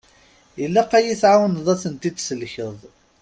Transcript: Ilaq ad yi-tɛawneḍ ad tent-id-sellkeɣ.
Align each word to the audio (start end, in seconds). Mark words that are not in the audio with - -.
Ilaq 0.63 0.91
ad 0.97 1.03
yi-tɛawneḍ 1.05 1.67
ad 1.73 1.79
tent-id-sellkeɣ. 1.81 2.75